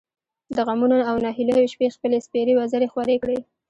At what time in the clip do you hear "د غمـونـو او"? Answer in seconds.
0.55-1.15